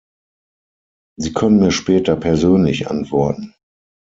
[1.15, 3.53] Sie können mir später persönlich antworten.